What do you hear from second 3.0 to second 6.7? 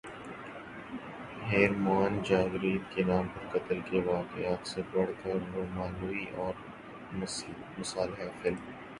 نام پر قتل کے واقعات سے بڑھ کر رومانوی اور